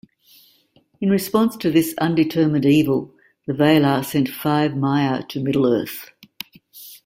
In 0.99 1.11
response 1.11 1.55
to 1.57 1.69
this 1.69 1.93
undetermined 1.99 2.65
evil, 2.65 3.13
the 3.45 3.53
Valar 3.53 4.03
sent 4.03 4.29
five 4.29 4.71
Maiar 4.71 5.27
to 5.29 5.39
Middle-earth. 5.39 6.09